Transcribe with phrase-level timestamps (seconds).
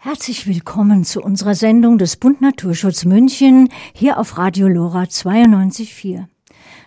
[0.00, 6.26] Herzlich willkommen zu unserer Sendung des Bund Naturschutz München hier auf Radio Lora 92.4.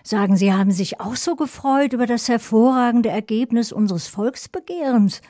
[0.02, 5.20] Sagen Sie, haben sich auch so gefreut über das hervorragende Ergebnis unseres Volksbegehrens?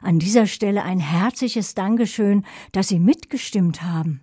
[0.00, 4.20] An dieser Stelle ein herzliches Dankeschön, dass Sie mitgestimmt haben.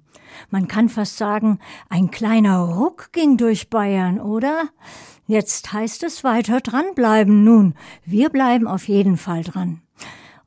[0.49, 1.59] Man kann fast sagen,
[1.89, 4.69] ein kleiner Ruck ging durch Bayern, oder?
[5.27, 7.43] Jetzt heißt es weiter dranbleiben.
[7.43, 7.75] Nun,
[8.05, 9.81] wir bleiben auf jeden Fall dran.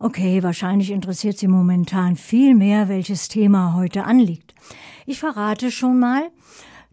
[0.05, 4.55] Okay, wahrscheinlich interessiert Sie momentan viel mehr, welches Thema heute anliegt.
[5.07, 6.31] Ich verrate schon mal,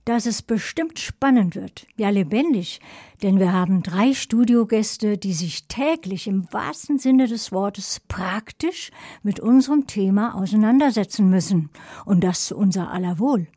[0.06, 2.80] dass es bestimmt spannend wird, ja lebendig,
[3.22, 8.92] denn wir haben drei Studiogäste, die sich täglich im wahrsten Sinne des Wortes praktisch
[9.24, 11.70] mit unserem Thema auseinandersetzen müssen,
[12.06, 13.48] und das zu unser aller Wohl.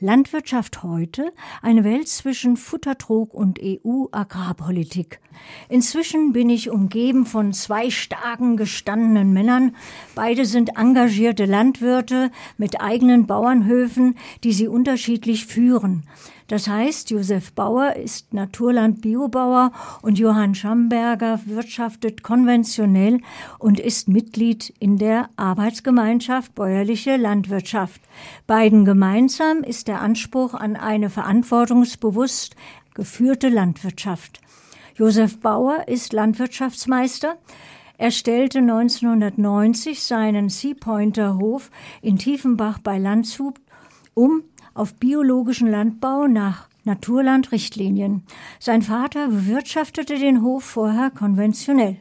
[0.00, 5.18] Landwirtschaft heute, eine Welt zwischen Futtertrog und EU-Agrarpolitik.
[5.68, 9.74] Inzwischen bin ich umgeben von zwei starken, gestandenen Männern.
[10.14, 16.04] Beide sind engagierte Landwirte mit eigenen Bauernhöfen, die sie unterschiedlich führen.
[16.48, 23.20] Das heißt, Josef Bauer ist Naturland-Biobauer und Johann Schamberger wirtschaftet konventionell
[23.58, 28.00] und ist Mitglied in der Arbeitsgemeinschaft Bäuerliche Landwirtschaft.
[28.46, 32.56] Beiden gemeinsam ist der Anspruch an eine verantwortungsbewusst
[32.94, 34.40] geführte Landwirtschaft.
[34.94, 37.36] Josef Bauer ist Landwirtschaftsmeister.
[37.98, 43.60] Er stellte 1990 seinen Seapointer Hof in Tiefenbach bei Landshut
[44.14, 48.22] um auf biologischen Landbau nach Naturlandrichtlinien.
[48.58, 51.98] Sein Vater bewirtschaftete den Hof vorher konventionell.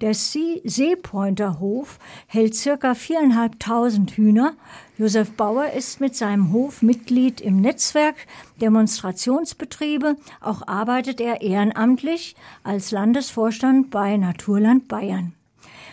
[0.00, 4.54] Der Seepointer Hof hält circa viereinhalbtausend Hühner.
[4.96, 8.14] Josef Bauer ist mit seinem Hof Mitglied im Netzwerk
[8.60, 10.16] Demonstrationsbetriebe.
[10.40, 15.34] Auch arbeitet er ehrenamtlich als Landesvorstand bei Naturland Bayern.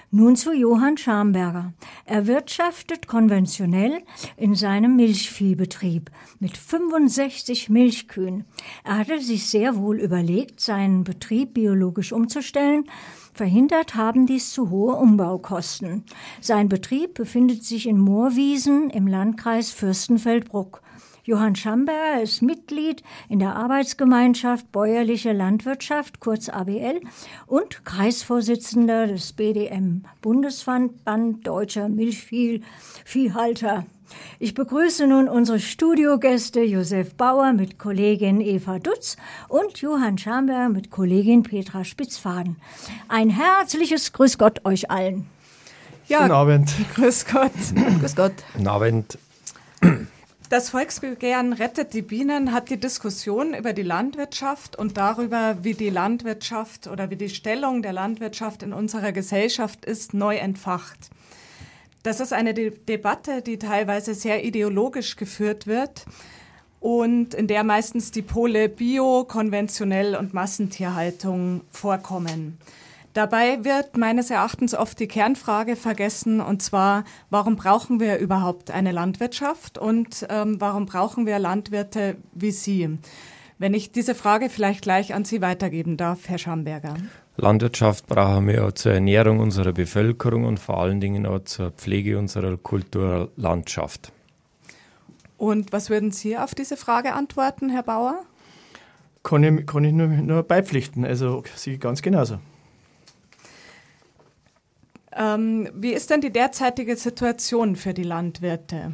[0.09, 1.73] Nun zu Johann Schamberger.
[2.05, 4.03] Er wirtschaftet konventionell
[4.37, 8.45] in seinem Milchviehbetrieb mit 65 Milchkühen.
[8.85, 12.85] Er hatte sich sehr wohl überlegt, seinen Betrieb biologisch umzustellen.
[13.33, 16.05] Verhindert haben dies zu hohe Umbaukosten.
[16.39, 20.81] Sein Betrieb befindet sich in Moorwiesen im Landkreis Fürstenfeldbruck.
[21.27, 27.01] Johann Schamberger ist Mitglied in der Arbeitsgemeinschaft Bäuerliche Landwirtschaft, kurz ABL,
[27.45, 33.85] und Kreisvorsitzender des BDM, Bundesverband Deutscher Milchviehhalter.
[34.39, 39.17] Ich begrüße nun unsere Studiogäste Josef Bauer mit Kollegin Eva Dutz
[39.49, 42.55] und Johann Schamberger mit Kollegin Petra Spitzfaden.
[43.09, 45.27] Ein herzliches Grüß Gott euch allen.
[46.07, 46.73] Ja, Guten Abend.
[46.95, 47.51] Grüß Gott.
[47.99, 48.31] Grüß Gott.
[48.53, 49.17] Guten Abend.
[50.49, 55.89] Das Volksbegehren Rettet die Bienen hat die Diskussion über die Landwirtschaft und darüber, wie die
[55.89, 61.09] Landwirtschaft oder wie die Stellung der Landwirtschaft in unserer Gesellschaft ist, neu entfacht.
[62.01, 66.05] Das ist eine De Debatte, die teilweise sehr ideologisch geführt wird
[66.79, 72.57] und in der meistens die Pole Bio, konventionell und Massentierhaltung vorkommen.
[73.17, 78.91] Dabei wird meines Erachtens oft die Kernfrage vergessen, und zwar, warum brauchen wir überhaupt eine
[78.91, 82.99] Landwirtschaft und ähm, warum brauchen wir Landwirte wie Sie?
[83.57, 86.93] Wenn ich diese Frage vielleicht gleich an Sie weitergeben darf, Herr Schamberger.
[87.37, 92.19] Landwirtschaft brauchen wir auch zur Ernährung unserer Bevölkerung und vor allen Dingen auch zur Pflege
[92.19, 94.11] unserer Kulturlandschaft.
[95.39, 98.19] Und was würden Sie auf diese Frage antworten, Herr Bauer?
[99.23, 102.37] Kann ich, kann ich nur, nur beipflichten, also Sie ganz genauso.
[105.17, 108.91] Ähm, wie ist denn die derzeitige Situation für die Landwirte?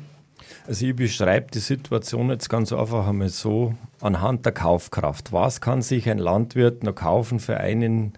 [0.67, 5.33] Also ich beschreibe die Situation jetzt ganz einfach einmal so anhand der Kaufkraft.
[5.33, 8.13] Was kann sich ein Landwirt noch kaufen für einen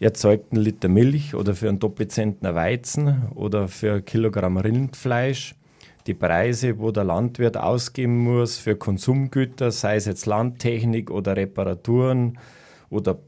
[0.00, 5.54] erzeugten Liter Milch oder für einen Doppelzentner Weizen oder für ein Kilogramm Rindfleisch?
[6.06, 12.38] Die Preise, wo der Landwirt ausgeben muss für Konsumgüter, sei es jetzt Landtechnik oder Reparaturen
[12.90, 13.18] oder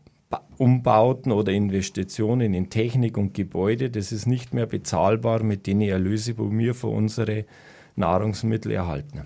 [0.59, 6.39] Umbauten oder Investitionen in Technik und Gebäude, das ist nicht mehr bezahlbar mit den Erlöse,
[6.39, 7.44] wo wir für unsere
[7.97, 9.23] Nahrungsmittel erhalten.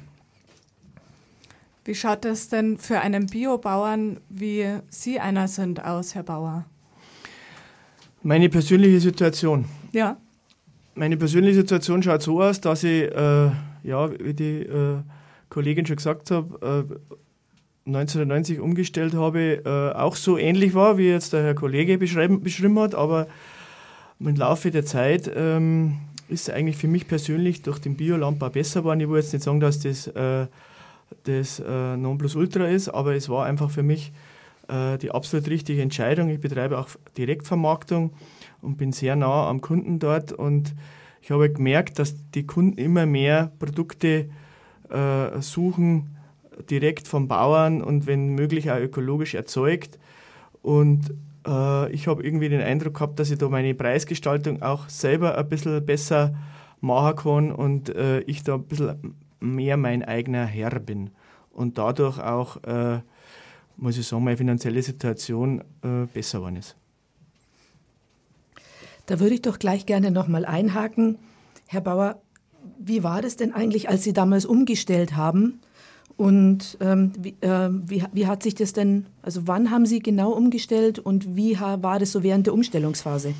[1.84, 6.66] Wie schaut es denn für einen Biobauern, wie Sie einer sind, aus, Herr Bauer?
[8.22, 9.64] Meine persönliche Situation.
[9.92, 10.18] Ja.
[10.94, 13.50] Meine persönliche Situation schaut so aus, dass ich, äh,
[13.82, 14.98] ja, wie die äh,
[15.48, 16.84] Kollegin schon gesagt hat, äh,
[17.90, 22.94] 1990 umgestellt habe, äh, auch so ähnlich war, wie jetzt der Herr Kollege beschrieben hat,
[22.94, 23.26] aber
[24.18, 25.98] im Laufe der Zeit ähm,
[26.28, 29.00] ist es eigentlich für mich persönlich durch den Biolandbau besser geworden.
[29.00, 30.46] Ich will jetzt nicht sagen, dass das äh,
[31.24, 34.12] das äh, Nonplusultra ist, aber es war einfach für mich
[34.68, 36.28] äh, die absolut richtige Entscheidung.
[36.30, 38.12] Ich betreibe auch Direktvermarktung
[38.62, 40.74] und bin sehr nah am Kunden dort und
[41.22, 44.30] ich habe gemerkt, dass die Kunden immer mehr Produkte
[44.88, 46.16] äh, suchen,
[46.68, 49.98] direkt vom Bauern und wenn möglich auch ökologisch erzeugt.
[50.62, 51.14] Und
[51.46, 55.48] äh, ich habe irgendwie den Eindruck gehabt, dass ich da meine Preisgestaltung auch selber ein
[55.48, 56.34] bisschen besser
[56.80, 61.10] machen kann und äh, ich da ein bisschen mehr mein eigener Herr bin.
[61.52, 63.00] Und dadurch auch, äh,
[63.76, 66.76] muss ich sagen, meine finanzielle Situation äh, besser geworden ist.
[69.06, 71.18] Da würde ich doch gleich gerne nochmal einhaken.
[71.66, 72.22] Herr Bauer,
[72.78, 75.60] wie war das denn eigentlich, als Sie damals umgestellt haben?
[76.20, 80.32] Und ähm, wie, äh, wie, wie, hat sich das denn, also wann haben Sie genau
[80.32, 83.32] umgestellt und wie war das so während der Umstellungsphase?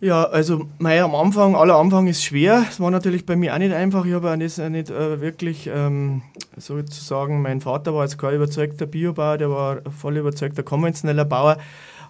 [0.00, 2.64] Ja, also mei, am Anfang, aller Anfang ist schwer.
[2.70, 4.06] Es war natürlich bei mir auch nicht einfach.
[4.06, 6.22] Ich habe auch nicht, nicht äh, wirklich, ähm,
[6.56, 11.56] sozusagen, mein Vater war jetzt kein überzeugter Biobauer, der war voll überzeugter konventioneller Bauer,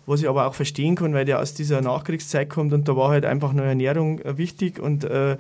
[0.05, 3.09] was ich aber auch verstehen kann, weil der aus dieser Nachkriegszeit kommt und da war
[3.09, 5.39] halt einfach nur Ernährung äh, wichtig und äh,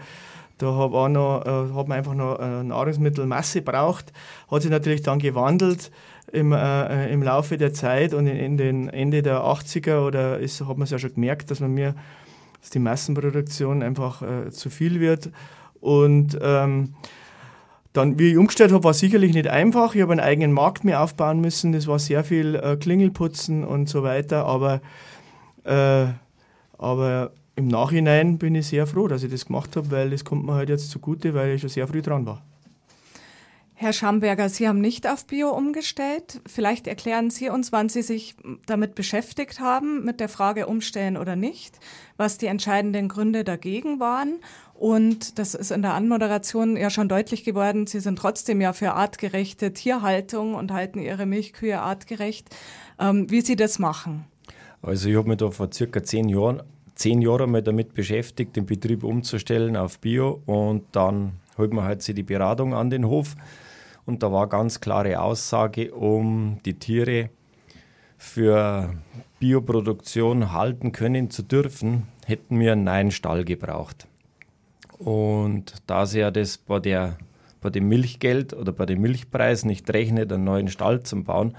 [0.58, 4.12] da war noch, äh, hat man einfach noch äh, Nahrungsmittelmasse braucht.
[4.50, 5.90] Hat sich natürlich dann gewandelt
[6.32, 10.60] im, äh, im Laufe der Zeit und in, in, den Ende der 80er oder ist,
[10.60, 11.94] hat man es ja schon gemerkt, dass man mir
[12.62, 15.30] dass die Massenproduktion einfach äh, zu viel wird.
[15.80, 16.94] Und ähm,
[17.92, 19.94] dann, wie ich umgestellt habe, war sicherlich nicht einfach.
[19.94, 21.72] Ich habe einen eigenen Markt mir aufbauen müssen.
[21.72, 24.46] Das war sehr viel äh, Klingelputzen und so weiter.
[24.46, 24.80] Aber,
[25.64, 26.06] äh,
[26.78, 30.46] aber im Nachhinein bin ich sehr froh, dass ich das gemacht habe, weil das kommt
[30.46, 32.42] mir halt jetzt zugute, weil ich schon sehr früh dran war.
[33.74, 36.40] Herr Schamberger, Sie haben nicht auf Bio umgestellt.
[36.46, 41.34] Vielleicht erklären Sie uns, wann Sie sich damit beschäftigt haben, mit der Frage umstellen oder
[41.34, 41.80] nicht,
[42.16, 44.38] was die entscheidenden Gründe dagegen waren.
[44.74, 47.88] Und das ist in der Anmoderation ja schon deutlich geworden.
[47.88, 52.54] Sie sind trotzdem ja für artgerechte Tierhaltung und halten Ihre Milchkühe artgerecht.
[53.00, 54.26] Ähm, wie Sie das machen?
[54.80, 56.62] Also ich habe mich da vor circa zehn Jahren,
[57.02, 62.00] zehn Jahren mal damit beschäftigt, den Betrieb umzustellen auf Bio und dann holt man halt
[62.00, 63.34] sich die Beratung an den Hof
[64.06, 67.30] und da war ganz klare Aussage, um die Tiere
[68.18, 68.94] für
[69.40, 74.06] Bioproduktion halten können zu dürfen, hätten wir einen neuen Stall gebraucht.
[74.98, 77.18] Und da sie ja das bei, der,
[77.60, 81.56] bei dem Milchgeld oder bei dem Milchpreis nicht rechnet, einen neuen Stall zu bauen,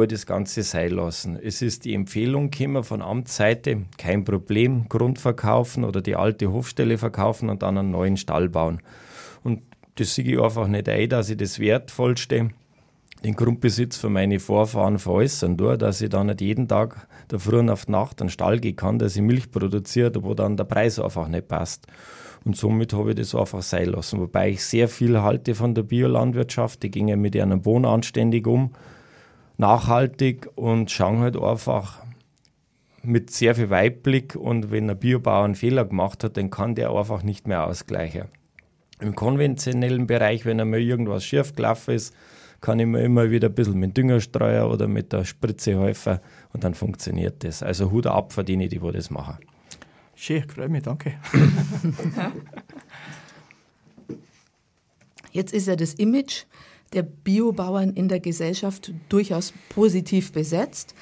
[0.00, 1.38] ich das Ganze sein lassen.
[1.42, 6.98] Es ist die Empfehlung gekommen von Amtsseite, kein Problem, Grund verkaufen oder die alte Hofstelle
[6.98, 8.80] verkaufen und dann einen neuen Stall bauen.
[9.42, 9.62] Und
[9.96, 12.50] das sehe ich einfach nicht ein, dass ich das Wertvollste,
[13.24, 17.68] den Grundbesitz für meine Vorfahren veräußern tue, dass ich dann nicht jeden Tag der Früh
[17.68, 20.98] auf die Nacht den Stall gehen kann, dass ich Milch produziert, wo dann der Preis
[20.98, 21.86] einfach nicht passt.
[22.44, 24.18] Und somit habe ich das einfach sein lassen.
[24.18, 26.82] Wobei ich sehr viel halte von der Biolandwirtschaft.
[26.82, 28.72] Die gingen mit ihren Bohnen anständig um,
[29.56, 32.02] nachhaltig und schauen halt einfach
[33.02, 34.34] mit sehr viel Weitblick.
[34.36, 38.24] Und wenn ein Biobauer einen Fehler gemacht hat, dann kann der einfach nicht mehr ausgleichen.
[39.00, 42.14] Im konventionellen Bereich, wenn einmal irgendwas schief gelaufen ist,
[42.60, 46.20] kann ich mir immer wieder ein bisschen mit Düngerstreuer oder mit der Spritze helfen
[46.52, 47.62] und dann funktioniert das.
[47.62, 49.38] Also Hut ab für die, die das machen.
[50.14, 51.14] Schön, freue mich, danke.
[55.32, 56.44] Jetzt ist ja das Image
[56.92, 60.94] der Biobauern in der Gesellschaft durchaus positiv besetzt.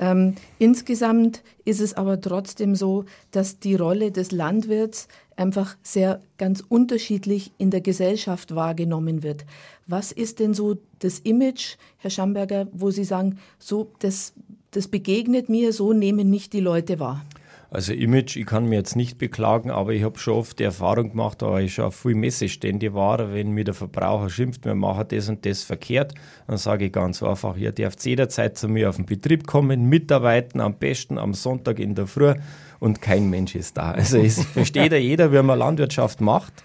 [0.00, 6.62] Ähm, insgesamt ist es aber trotzdem so, dass die Rolle des Landwirts einfach sehr ganz
[6.66, 9.44] unterschiedlich in der Gesellschaft wahrgenommen wird.
[9.86, 14.32] Was ist denn so das Image, Herr Schamberger, wo Sie sagen, so das,
[14.70, 17.24] das begegnet mir, so nehmen mich die Leute wahr?
[17.72, 21.10] Also Image, ich kann mir jetzt nicht beklagen, aber ich habe schon oft die Erfahrung
[21.10, 25.04] gemacht, da ich schon auf viel Messestände war, wenn mir der Verbraucher schimpft, wir machen
[25.08, 26.14] das und das verkehrt,
[26.48, 30.60] dann sage ich ganz einfach, ihr dürft jederzeit zu mir auf den Betrieb kommen, mitarbeiten,
[30.60, 32.34] am besten am Sonntag in der Früh
[32.80, 33.92] und kein Mensch ist da.
[33.92, 36.64] Also es versteht ja jeder, wie man Landwirtschaft macht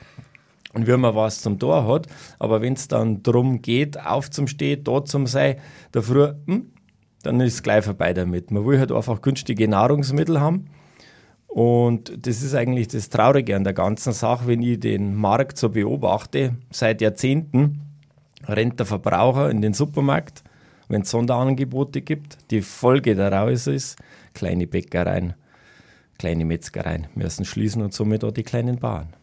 [0.73, 2.07] und wie man was zum Tor hat,
[2.39, 5.57] aber wenn es dann darum geht, auf zum Stehen, dort zum sein,
[5.93, 6.71] der Früh, hm,
[7.21, 8.49] dann ist es gleich vorbei damit.
[8.49, 10.67] Man will halt einfach günstige Nahrungsmittel haben
[11.55, 15.69] und das ist eigentlich das Traurige an der ganzen Sache, wenn ich den Markt so
[15.69, 16.55] beobachte.
[16.69, 17.79] Seit Jahrzehnten
[18.45, 20.43] rennt der Verbraucher in den Supermarkt,
[20.89, 22.51] wenn es Sonderangebote gibt.
[22.51, 23.97] Die Folge daraus ist,
[24.33, 25.33] kleine Bäckereien,
[26.19, 29.13] kleine Metzgereien müssen schließen und somit auch die kleinen Bauern.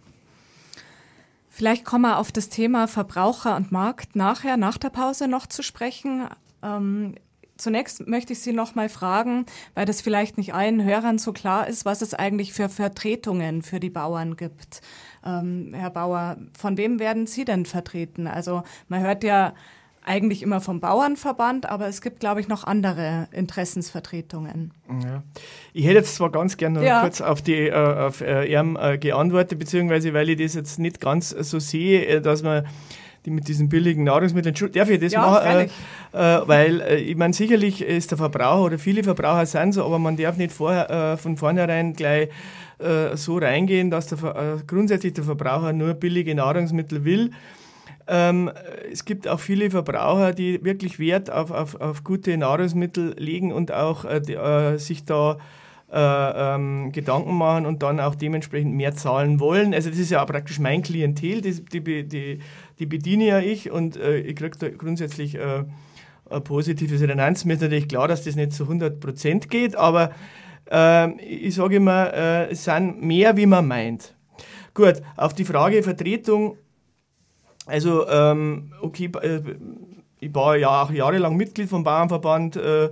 [1.50, 5.62] Vielleicht kommen wir auf das Thema Verbraucher und Markt nachher, nach der Pause noch zu
[5.62, 6.28] sprechen.
[6.62, 7.14] Ähm,
[7.62, 11.68] Zunächst möchte ich Sie noch mal fragen, weil das vielleicht nicht allen Hörern so klar
[11.68, 14.80] ist, was es eigentlich für Vertretungen für die Bauern gibt.
[15.24, 18.26] Ähm, Herr Bauer, von wem werden Sie denn vertreten?
[18.26, 19.54] Also man hört ja
[20.04, 24.72] eigentlich immer vom Bauernverband, aber es gibt, glaube ich, noch andere Interessensvertretungen.
[25.04, 25.22] Ja.
[25.72, 27.02] Ich hätte jetzt zwar ganz gerne ja.
[27.02, 31.00] kurz auf die äh, auf äh, Erm, äh, geantwortet, beziehungsweise weil ich das jetzt nicht
[31.00, 32.66] ganz so sehe, äh, dass man
[33.24, 35.70] die mit diesen billigen Nahrungsmitteln, darf ich das ja, machen?
[36.12, 39.84] Äh, äh, weil äh, ich meine, sicherlich ist der Verbraucher oder viele Verbraucher sind so,
[39.84, 42.28] aber man darf nicht vorher, äh, von vornherein gleich
[42.78, 47.30] äh, so reingehen, dass der, grundsätzlich der Verbraucher nur billige Nahrungsmittel will.
[48.08, 48.50] Ähm,
[48.90, 53.72] es gibt auch viele Verbraucher, die wirklich Wert auf, auf, auf gute Nahrungsmittel legen und
[53.72, 54.36] auch die,
[54.78, 55.38] sich da
[55.92, 59.74] äh, ähm, Gedanken machen und dann auch dementsprechend mehr zahlen wollen.
[59.74, 62.38] Also das ist ja auch praktisch mein Klientel, die, die, die,
[62.82, 65.62] die bediene ja ich und äh, ich kriege da grundsätzlich äh,
[66.28, 67.44] ein positives Resonanz.
[67.44, 70.10] Mir ist natürlich klar, dass das nicht zu 100% geht, aber
[70.68, 74.16] ähm, ich sage immer, äh, es sind mehr, wie man meint.
[74.74, 76.56] Gut, auf die Frage Vertretung,
[77.66, 79.42] also ähm, okay, äh,
[80.18, 82.90] ich war ja auch jahrelang Mitglied vom Bauernverband, äh,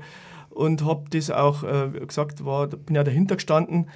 [0.50, 3.88] und habe das auch äh, gesagt, war, bin ja dahinter gestanden.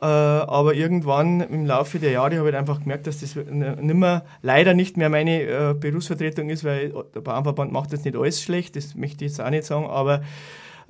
[0.00, 4.74] Äh, aber irgendwann im Laufe der Jahre habe ich einfach gemerkt, dass das nimmer, leider
[4.74, 8.96] nicht mehr meine äh, Berufsvertretung ist, weil der Bauernverband macht jetzt nicht alles schlecht, das
[8.96, 10.22] möchte ich jetzt auch nicht sagen, aber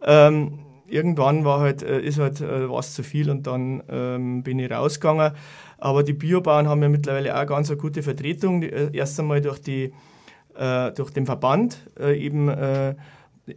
[0.03, 0.59] ähm,
[0.89, 4.71] irgendwann war halt, äh, ist halt äh, was zu viel und dann ähm, bin ich
[4.71, 5.33] rausgegangen.
[5.77, 8.63] Aber die Biobauern haben ja mittlerweile auch ganz eine gute Vertretung.
[8.63, 9.93] Die, äh, erst einmal durch, die,
[10.55, 12.49] äh, durch den Verband, eben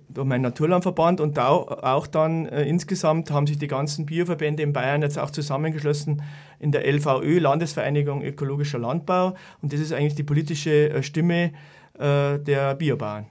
[0.10, 5.02] durch meinen Naturlandverband und auch dann äh, insgesamt haben sich die ganzen Bioverbände in Bayern
[5.02, 6.22] jetzt auch zusammengeschlossen
[6.60, 9.36] in der LVÖ, Landesvereinigung Ökologischer Landbau.
[9.62, 11.54] Und das ist eigentlich die politische äh, Stimme
[11.98, 13.28] äh, der Biobauern.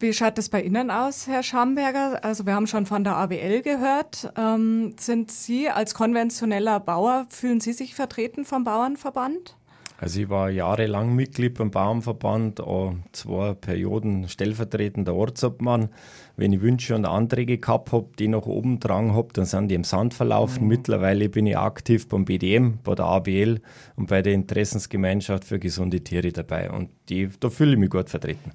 [0.00, 2.22] Wie schaut es bei Ihnen aus, Herr Schamberger?
[2.24, 4.32] Also wir haben schon von der ABL gehört.
[4.36, 9.56] Ähm, sind Sie als konventioneller Bauer, fühlen Sie sich vertreten vom Bauernverband?
[9.98, 15.88] Also ich war jahrelang Mitglied beim Bauernverband, auch zwei Perioden stellvertretender Ortsobmann.
[16.36, 19.76] Wenn ich Wünsche und Anträge gehabt habe, die nach oben dran habe, dann sind die
[19.76, 20.64] im Sand verlaufen.
[20.64, 20.68] Mhm.
[20.68, 23.60] Mittlerweile bin ich aktiv beim BDM, bei der ABL
[23.94, 26.70] und bei der Interessensgemeinschaft für gesunde Tiere dabei.
[26.70, 28.50] Und die, da fühle ich mich gut vertreten.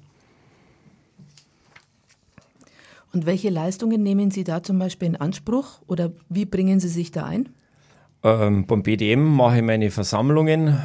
[3.12, 7.10] Und welche Leistungen nehmen Sie da zum Beispiel in Anspruch oder wie bringen Sie sich
[7.10, 7.48] da ein?
[8.22, 10.78] Ähm, beim BDM mache ich meine Versammlungen,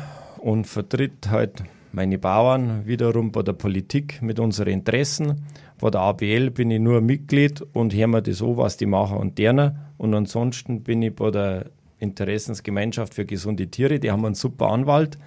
[0.46, 5.42] und vertritt halt meine Bauern wiederum bei der Politik mit unseren Interessen.
[5.80, 9.18] Bei der ABL bin ich nur Mitglied und höre mir das an, was die machen
[9.18, 9.80] und deren.
[9.98, 14.00] Und ansonsten bin ich bei der Interessensgemeinschaft für gesunde Tiere.
[14.00, 15.18] Die haben einen super Anwalt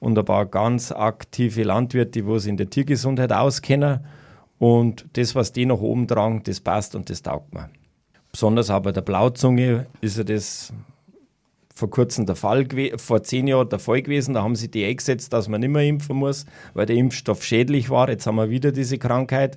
[0.00, 4.00] und ein paar ganz aktive Landwirte, die sich in der Tiergesundheit auskennen.
[4.58, 7.70] Und das, was die nach oben tragen, das passt und das taugt mir.
[8.32, 10.72] Besonders aber der Blauzunge ist ja das
[11.78, 12.66] vor kurzem der Fall
[12.96, 14.34] vor zehn Jahren der Fall gewesen.
[14.34, 16.44] Da haben sie die eingesetzt, dass man nicht mehr impfen muss,
[16.74, 18.08] weil der Impfstoff schädlich war.
[18.08, 19.56] Jetzt haben wir wieder diese Krankheit.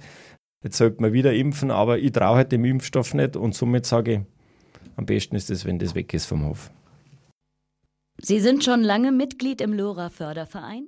[0.63, 4.13] Jetzt sollte man wieder impfen, aber ich traue halt dem Impfstoff nicht und somit sage
[4.13, 4.19] ich,
[4.95, 6.69] am besten ist es, wenn das weg ist vom Hof.
[8.19, 10.87] Sie sind schon lange Mitglied im LoRa Förderverein?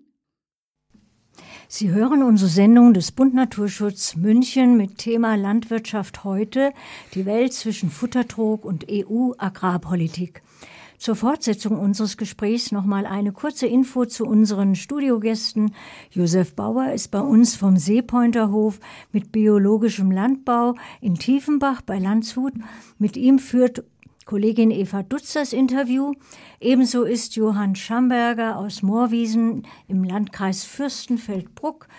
[1.67, 6.71] Sie hören unsere Sendung des Bund Naturschutz München mit Thema Landwirtschaft heute,
[7.15, 10.43] die Welt zwischen Futtertrog und EU-Agrarpolitik.
[11.03, 15.75] Zur Fortsetzung unseres Gesprächs nochmal eine kurze Info zu unseren Studiogästen.
[16.11, 18.79] Josef Bauer ist bei uns vom Seepointerhof
[19.11, 22.53] mit biologischem Landbau in Tiefenbach bei Landshut.
[22.99, 23.83] Mit ihm führt
[24.23, 26.13] Kollegin Eva Dutz das Interview.
[26.61, 31.89] Ebenso ist Johann Schamberger aus Moorwiesen im Landkreis Fürstenfeldbruck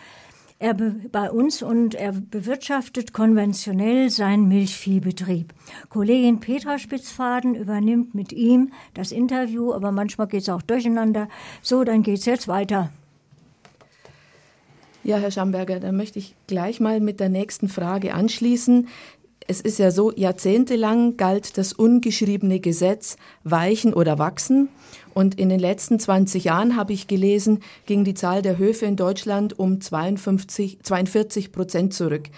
[0.65, 5.53] er bei uns und er bewirtschaftet konventionell seinen Milchviehbetrieb.
[5.91, 11.29] Kollegin Petra Spitzfaden übernimmt mit ihm das Interview, aber manchmal geht es auch durcheinander.
[11.61, 12.91] So, dann geht es jetzt weiter.
[15.03, 18.89] Ja, Herr Schamberger, dann möchte ich gleich mal mit der nächsten Frage anschließen.
[19.47, 24.71] Es ist ja so, jahrzehntelang galt das ungeschriebene Gesetz weichen oder wachsen.
[25.13, 28.97] Und in den letzten 20 Jahren, habe ich gelesen, ging die Zahl der Höfe in
[28.97, 32.31] Deutschland um 52, 42 Prozent zurück.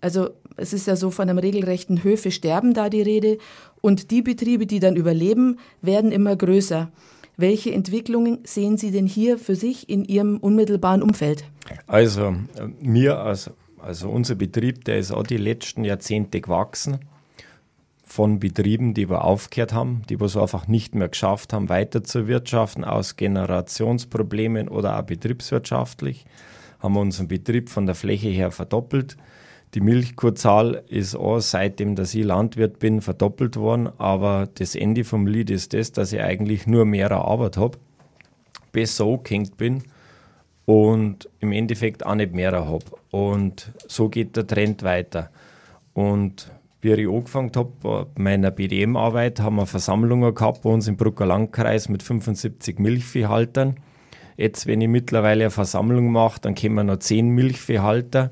[0.00, 3.38] Also es ist ja so von einem regelrechten Höfesterben da die Rede.
[3.80, 6.90] Und die Betriebe, die dann überleben, werden immer größer.
[7.36, 11.44] Welche Entwicklungen sehen Sie denn hier für sich in Ihrem unmittelbaren Umfeld?
[11.86, 12.34] Also,
[12.80, 16.98] mir, also, also unser Betrieb, der ist auch die letzten Jahrzehnte gewachsen
[18.04, 22.02] von Betrieben, die wir aufgehört haben, die wir es einfach nicht mehr geschafft haben, weiter
[22.02, 26.24] zu wirtschaften aus Generationsproblemen oder auch betriebswirtschaftlich,
[26.80, 29.16] haben wir unseren Betrieb von der Fläche her verdoppelt.
[29.74, 35.26] Die Milchkuhzahl ist auch seitdem, dass ich Landwirt bin, verdoppelt worden, aber das Ende vom
[35.26, 37.76] Lied ist das, dass ich eigentlich nur mehr Arbeit habe,
[38.72, 39.82] besser angehängt bin
[40.68, 42.84] und im Endeffekt auch nicht mehr habe.
[43.10, 45.30] Und so geht der Trend weiter.
[45.94, 50.98] Und wie ich angefangen habe, bei meiner BDM-Arbeit, haben wir Versammlungen gehabt bei uns im
[50.98, 53.76] Brucker Landkreis mit 75 Milchviehhaltern.
[54.36, 58.30] Jetzt, wenn ich mittlerweile eine Versammlung mache, dann kommen noch 10 Milchviehhalter,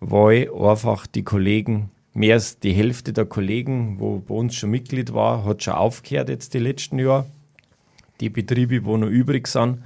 [0.00, 5.14] weil einfach die Kollegen, mehr als die Hälfte der Kollegen, wo bei uns schon Mitglied
[5.14, 7.26] war, hat schon aufgehört jetzt die letzten Jahre.
[8.20, 9.78] Die Betriebe, die noch übrig sind,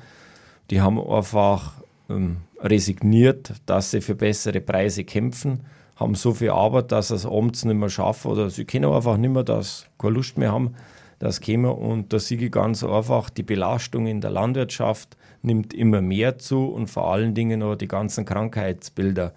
[0.71, 1.75] die haben einfach
[2.09, 5.65] ähm, resigniert, dass sie für bessere Preise kämpfen
[5.99, 9.17] haben so viel Arbeit, dass sie es abends nicht mehr schaffen oder sie können einfach
[9.17, 10.77] nicht mehr, dass keine Lust mehr haben,
[11.19, 11.73] das käme.
[11.73, 16.67] Und da sehe ich ganz einfach, die Belastung in der Landwirtschaft nimmt immer mehr zu
[16.67, 19.35] und vor allen Dingen auch die ganzen Krankheitsbilder.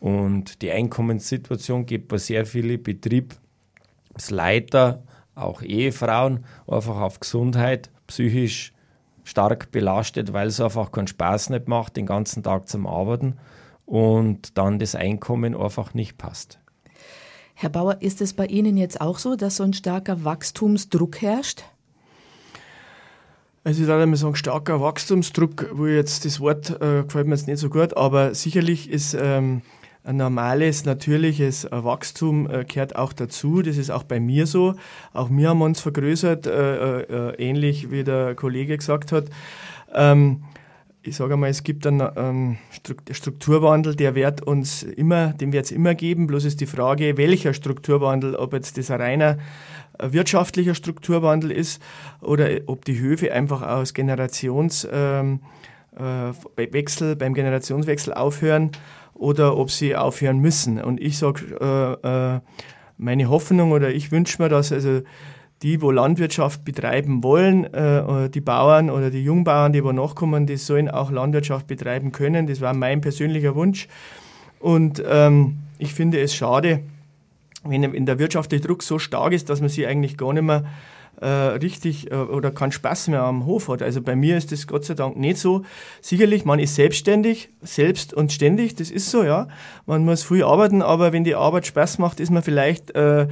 [0.00, 5.04] Und die Einkommenssituation geht bei sehr vielen Betriebsleiter,
[5.36, 8.72] auch Ehefrauen, einfach auf Gesundheit, psychisch
[9.30, 13.36] stark belastet, weil es einfach keinen Spaß nicht macht, den ganzen Tag zum Arbeiten
[13.86, 16.58] und dann das Einkommen einfach nicht passt.
[17.54, 21.62] Herr Bauer, ist es bei Ihnen jetzt auch so, dass so ein starker Wachstumsdruck herrscht?
[23.62, 27.46] Also ich würde mal sagen, starker Wachstumsdruck, wo jetzt das Wort äh, gefällt mir jetzt
[27.46, 29.62] nicht so gut, aber sicherlich ist ähm,
[30.02, 33.62] ein normales, natürliches Wachstum äh, gehört auch dazu.
[33.62, 34.74] Das ist auch bei mir so.
[35.12, 39.26] Auch wir haben uns vergrößert, äh, äh, ähnlich wie der Kollege gesagt hat.
[39.94, 40.44] Ähm,
[41.02, 42.58] ich sage mal, es gibt einen ähm,
[43.10, 46.26] Strukturwandel, der wird uns immer, den wird es immer geben.
[46.26, 49.38] Bloß ist die Frage, welcher Strukturwandel, ob jetzt das ein reiner
[49.98, 51.82] wirtschaftlicher Strukturwandel ist
[52.20, 55.40] oder ob die Höfe einfach aus Generationswechsel, ähm,
[56.56, 58.70] äh, beim Generationswechsel aufhören
[59.20, 60.82] oder ob sie aufhören müssen.
[60.82, 62.40] Und ich sage, äh, äh,
[62.96, 65.02] meine Hoffnung oder ich wünsche mir, dass also
[65.62, 70.56] die, wo Landwirtschaft betreiben wollen, äh, die Bauern oder die Jungbauern, die wo nachkommen, die
[70.56, 72.46] sollen auch Landwirtschaft betreiben können.
[72.46, 73.88] Das war mein persönlicher Wunsch.
[74.58, 76.80] Und ähm, ich finde es schade,
[77.64, 80.64] wenn, wenn der wirtschaftliche Druck so stark ist, dass man sich eigentlich gar nicht mehr
[81.20, 83.82] äh, richtig äh, oder keinen Spaß mehr am Hof hat.
[83.82, 85.62] Also bei mir ist das Gott sei Dank nicht so.
[86.00, 89.48] Sicherlich, man ist selbstständig, selbst und ständig, das ist so, ja.
[89.86, 93.28] Man muss früh arbeiten, aber wenn die Arbeit Spaß macht, ist man vielleicht äh,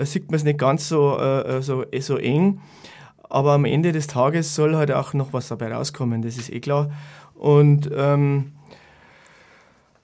[0.00, 2.60] sieht man es nicht ganz so, äh, äh, so, äh, so eng.
[3.28, 6.60] Aber am Ende des Tages soll halt auch noch was dabei rauskommen, das ist eh
[6.60, 6.90] klar.
[7.34, 8.52] Und ähm,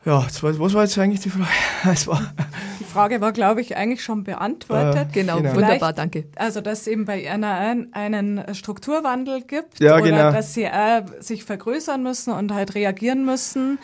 [0.05, 1.47] ja, was war jetzt eigentlich die Frage?
[2.07, 5.09] War die Frage war, glaube ich, eigentlich schon beantwortet.
[5.11, 6.25] Äh, genau, genau, wunderbar, danke.
[6.37, 10.33] Also, dass es eben bei einer einen Strukturwandel gibt ja, oder genau.
[10.33, 13.79] dass sie äh, sich vergrößern müssen und halt reagieren müssen.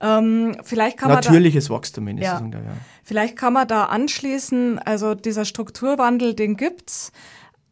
[0.00, 2.52] Ähm, vielleicht kann Natürliches man da, Wachstum mindestens.
[2.52, 2.58] Ja.
[2.58, 2.76] ja.
[3.04, 7.12] Vielleicht kann man da anschließen, also dieser Strukturwandel, den gibt's.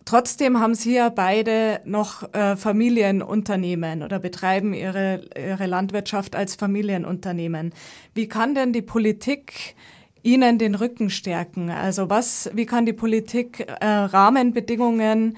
[0.04, 7.74] Trotzdem haben Sie ja beide noch äh, Familienunternehmen oder betreiben ihre, ihre Landwirtschaft als Familienunternehmen.
[8.14, 9.76] Wie kann denn die Politik
[10.22, 11.70] Ihnen den Rücken stärken?
[11.70, 15.36] Also was, wie kann die Politik äh, Rahmenbedingungen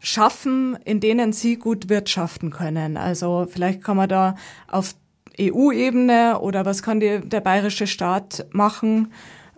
[0.00, 2.96] schaffen, in denen Sie gut wirtschaften können?
[2.96, 4.36] Also vielleicht kann man da
[4.68, 4.94] auf
[5.40, 9.12] EU-Ebene oder was kann die, der bayerische Staat machen?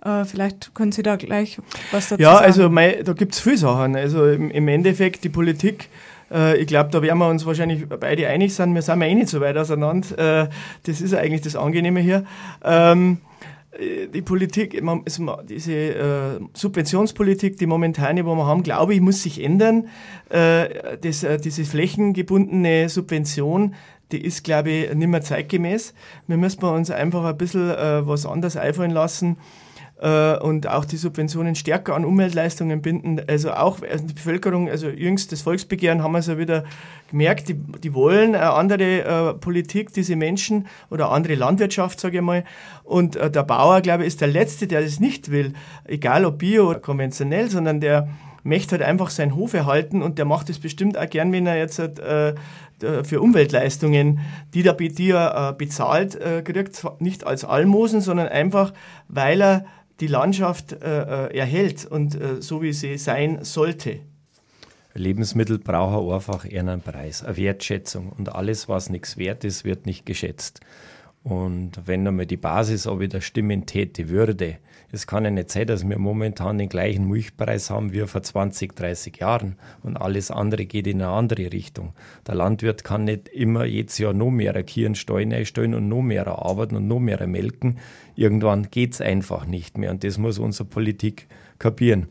[0.04, 1.58] Äh, vielleicht können Sie da gleich
[1.90, 2.40] was dazu ja, sagen.
[2.40, 3.96] Ja, also mein, da gibt es viele Sachen.
[3.96, 5.88] Also im, im Endeffekt die Politik,
[6.30, 8.74] äh, ich glaube, da werden wir uns wahrscheinlich beide einig sein.
[8.74, 10.44] Wir sind ja eh nicht so weit auseinander.
[10.44, 10.48] Äh,
[10.84, 12.24] das ist eigentlich das Angenehme hier.
[13.78, 14.82] Äh, die Politik,
[15.48, 19.88] diese äh, Subventionspolitik, die momentane, wo wir haben, glaube ich, muss sich ändern.
[20.28, 23.74] Äh, das, diese flächengebundene Subvention,
[24.10, 25.94] die ist, glaube ich, nicht mehr zeitgemäß.
[26.26, 29.36] Wir müssen uns einfach ein bisschen was anderes einfallen lassen
[30.00, 33.20] und auch die Subventionen stärker an Umweltleistungen binden.
[33.26, 36.64] Also auch also die Bevölkerung, also jüngst das Volksbegehren haben wir es ja wieder
[37.10, 42.22] gemerkt, die, die wollen eine andere äh, Politik, diese Menschen oder andere Landwirtschaft, sage ich
[42.22, 42.44] mal.
[42.84, 46.38] Und äh, der Bauer, glaube ich, ist der Letzte, der das nicht will, egal ob
[46.38, 48.08] bio oder konventionell, sondern der
[48.44, 51.56] möchte halt einfach seinen Hof erhalten und der macht es bestimmt auch gern, wenn er
[51.56, 52.34] jetzt äh,
[53.02, 54.20] für Umweltleistungen,
[54.54, 58.72] die, der, die er äh, bezahlt äh, kriegt, nicht als Almosen, sondern einfach,
[59.08, 59.64] weil er
[60.00, 64.00] die Landschaft äh, äh erhält und äh, so wie sie sein sollte.
[64.94, 70.06] Lebensmittel brauchen einfach einen Preis, eine Wertschätzung und alles, was nichts wert ist, wird nicht
[70.06, 70.60] geschätzt.
[71.28, 74.56] Und wenn einmal die Basis aber wieder stimmen täte, würde,
[74.90, 78.74] es kann ja nicht sein, dass wir momentan den gleichen Milchpreis haben wie vor 20,
[78.74, 81.92] 30 Jahren und alles andere geht in eine andere Richtung.
[82.26, 86.26] Der Landwirt kann nicht immer jedes Jahr noch mehr Kieren Steuern einstellen und noch mehr
[86.26, 87.76] arbeiten und noch mehr melken.
[88.16, 91.26] Irgendwann geht es einfach nicht mehr und das muss unsere Politik
[91.58, 92.08] kapieren.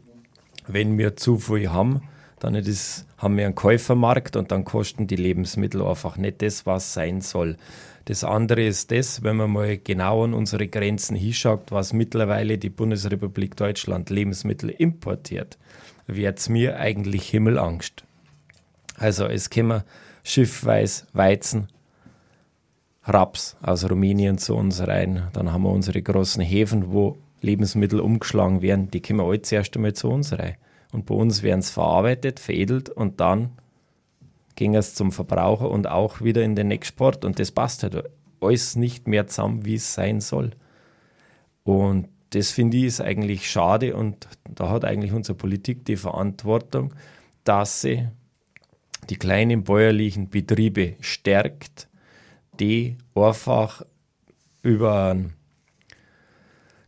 [0.68, 2.02] Wenn wir zu viel haben,
[2.40, 6.94] dann ist, haben wir einen Käufermarkt und dann kosten die Lebensmittel einfach nicht das, was
[6.94, 7.58] sein soll.
[8.08, 12.70] Das andere ist das, wenn man mal genau an unsere Grenzen hinschaut, was mittlerweile die
[12.70, 15.58] Bundesrepublik Deutschland Lebensmittel importiert,
[16.06, 18.06] wird es mir eigentlich Himmelangst.
[18.96, 19.84] Also es kommen
[20.24, 21.68] schiffweise Weizen,
[23.04, 25.28] Raps aus Rumänien zu uns rein.
[25.34, 28.90] Dann haben wir unsere großen Häfen, wo Lebensmittel umgeschlagen werden.
[28.90, 30.56] Die kommen alle zuerst einmal zu uns rein.
[30.94, 33.52] Und bei uns werden es verarbeitet, veredelt und dann
[34.58, 37.24] ging es zum Verbraucher und auch wieder in den Export.
[37.24, 38.04] Und das passt halt
[38.42, 40.52] alles nicht mehr zusammen, wie es sein soll.
[41.64, 46.94] Und das finde ich ist eigentlich schade und da hat eigentlich unsere Politik die Verantwortung,
[47.46, 48.10] dass sie
[49.10, 51.88] die kleinen bäuerlichen Betriebe stärkt,
[52.60, 53.84] die einfach
[54.62, 55.16] über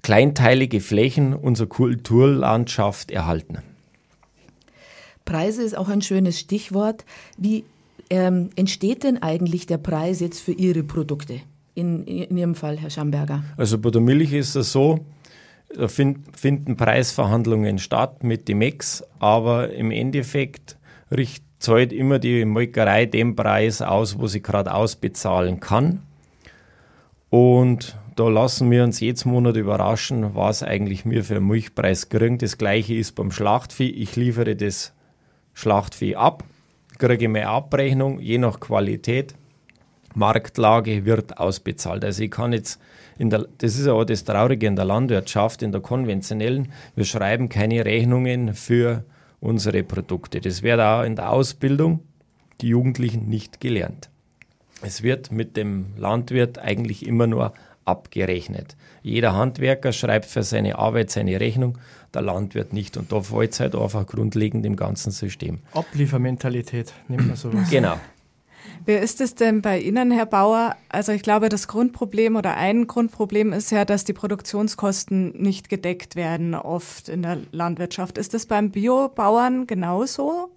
[0.02, 3.69] kleinteilige Flächen unsere Kulturlandschaft erhalten.
[5.30, 7.06] Preise ist auch ein schönes Stichwort.
[7.38, 7.64] Wie
[8.10, 11.42] ähm, entsteht denn eigentlich der Preis jetzt für Ihre Produkte?
[11.76, 13.44] In, in Ihrem Fall, Herr Schamberger.
[13.56, 15.06] Also bei der Milch ist es so,
[15.74, 20.78] da find, finden Preisverhandlungen statt mit dem Ex, aber im Endeffekt
[21.12, 26.02] richt, zahlt immer die Molkerei den Preis aus, wo sie gerade ausbezahlen kann.
[27.30, 32.40] Und da lassen wir uns jetzt Monat überraschen, was eigentlich mir für einen Milchpreis kriegen.
[32.40, 33.90] Das gleiche ist beim Schlachtvieh.
[33.90, 34.94] Ich liefere das
[35.60, 36.46] Schlachtvieh ab,
[37.00, 39.36] kriege meine Abrechnung, je nach Qualität,
[40.16, 42.06] Marktlage wird ausbezahlt.
[42.06, 42.80] Also ich kann jetzt,
[43.18, 47.84] der, das ist auch das Traurige in der Landwirtschaft, in der konventionellen, wir schreiben keine
[47.84, 49.04] Rechnungen für
[49.42, 50.40] unsere Produkte.
[50.40, 52.06] Das wird auch in der Ausbildung
[52.62, 54.10] die Jugendlichen nicht gelernt.
[54.82, 57.52] Es wird mit dem Landwirt eigentlich immer nur
[57.84, 58.78] abgerechnet.
[59.02, 61.78] Jeder Handwerker schreibt für seine Arbeit seine Rechnung
[62.14, 62.98] der Landwirt nicht.
[62.98, 65.60] Und da fällt es halt einfach grundlegend im ganzen System.
[65.74, 67.70] Abliefermentalität nennt man sowas.
[67.70, 67.98] Genau.
[68.86, 70.76] Wie ist es denn bei Ihnen, Herr Bauer?
[70.88, 76.16] Also ich glaube, das Grundproblem oder ein Grundproblem ist ja, dass die Produktionskosten nicht gedeckt
[76.16, 78.18] werden, oft in der Landwirtschaft.
[78.18, 80.50] Ist das beim Biobauern genauso?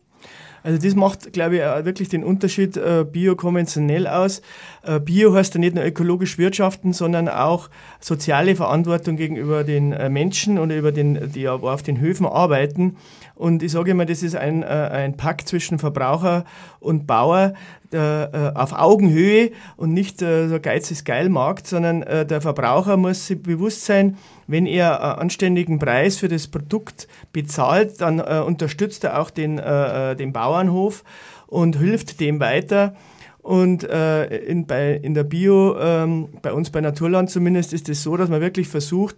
[0.62, 4.43] Also das macht, glaube ich, wirklich den Unterschied äh, Bio konventionell aus.
[4.83, 7.69] Äh, Bio heißt ja nicht nur ökologisch wirtschaften, sondern auch
[8.03, 12.97] soziale Verantwortung gegenüber den äh, Menschen und über den, die auf den Höfen arbeiten.
[13.35, 16.45] Und ich sage immer, das ist ein, äh, ein Pakt zwischen Verbraucher
[16.81, 17.55] und Bauer
[17.93, 23.43] äh, auf Augenhöhe und nicht so Geiz ist geil Markt, sondern der Verbraucher muss sich
[23.43, 29.29] bewusst sein, wenn er einen anständigen Preis für das Produkt bezahlt, dann unterstützt er auch
[29.29, 31.05] den, den Bauernhof
[31.49, 32.95] und hilft dem weiter.
[33.43, 38.03] Und äh, in, bei, in der Bio, ähm, bei uns bei Naturland zumindest, ist es
[38.03, 39.17] so, dass man wirklich versucht,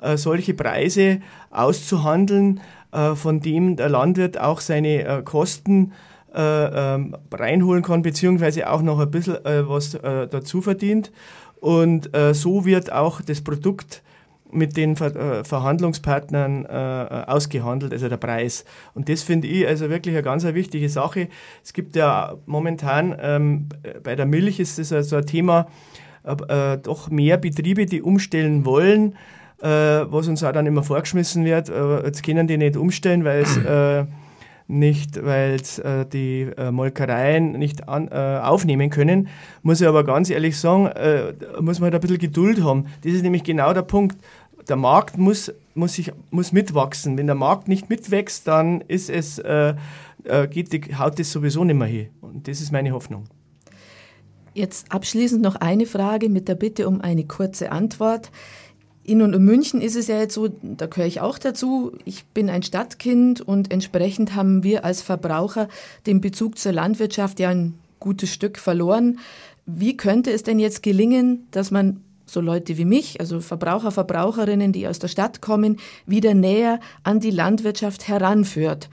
[0.00, 2.60] äh, solche Preise auszuhandeln,
[2.92, 5.92] äh, von dem der Landwirt auch seine äh, Kosten
[6.34, 11.12] äh, ähm, reinholen kann, beziehungsweise auch noch ein bisschen äh, was äh, dazu verdient.
[11.58, 14.02] Und so wird auch das Produkt
[14.50, 18.64] mit den Ver Verhandlungspartnern ausgehandelt, also der Preis.
[18.94, 21.28] Und das finde ich also wirklich eine ganz eine wichtige Sache.
[21.64, 23.68] Es gibt ja momentan ähm,
[24.02, 25.66] bei der Milch ist das also ein Thema,
[26.26, 29.14] äh, doch mehr Betriebe, die umstellen wollen,
[29.60, 31.68] äh, was uns auch dann immer vorgeschmissen wird.
[31.68, 34.04] Äh, jetzt können die nicht umstellen, weil es äh,
[34.68, 39.28] nicht, weil äh, die äh, Molkereien nicht an, äh, aufnehmen können.
[39.62, 42.86] Muss ich aber ganz ehrlich sagen, äh, muss man halt ein bisschen Geduld haben.
[43.02, 44.16] Das ist nämlich genau der Punkt.
[44.68, 47.16] Der Markt muss, muss, sich, muss mitwachsen.
[47.16, 49.74] Wenn der Markt nicht mitwächst, dann ist es, äh,
[50.24, 52.08] äh, geht die, haut das sowieso nicht mehr hin.
[52.20, 53.24] Und das ist meine Hoffnung.
[54.54, 58.30] Jetzt abschließend noch eine Frage mit der Bitte um eine kurze Antwort.
[59.06, 61.92] In und um München ist es ja jetzt so, da gehöre ich auch dazu.
[62.04, 65.68] Ich bin ein Stadtkind und entsprechend haben wir als Verbraucher
[66.06, 69.20] den Bezug zur Landwirtschaft ja ein gutes Stück verloren.
[69.64, 74.72] Wie könnte es denn jetzt gelingen, dass man so Leute wie mich, also Verbraucher, Verbraucherinnen,
[74.72, 78.88] die aus der Stadt kommen, wieder näher an die Landwirtschaft heranführt?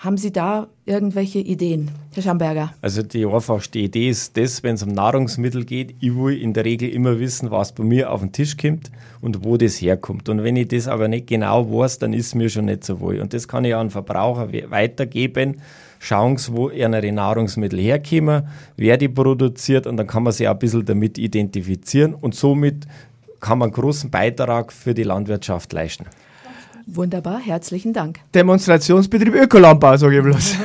[0.00, 2.72] Haben Sie da irgendwelche Ideen, Herr Schamberger?
[2.80, 6.64] Also die einfachste Idee ist das, wenn es um Nahrungsmittel geht, ich will in der
[6.64, 10.28] Regel immer wissen, was bei mir auf den Tisch kommt und wo das herkommt.
[10.28, 13.18] Und wenn ich das aber nicht genau weiß, dann ist mir schon nicht so wohl.
[13.18, 15.62] Und das kann ich an Verbraucher weitergeben.
[15.98, 20.52] Schauen Sie, wo ihre Nahrungsmittel herkommen, wer die produziert und dann kann man sich auch
[20.52, 22.86] ein bisschen damit identifizieren und somit
[23.40, 26.06] kann man einen großen Beitrag für die Landwirtschaft leisten.
[26.90, 28.20] Wunderbar, herzlichen Dank.
[28.34, 30.56] Demonstrationsbetrieb Ökolandbau, sage ich bloß.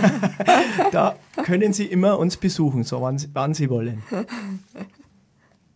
[0.91, 4.01] da können Sie immer uns besuchen, so wann, wann Sie wollen.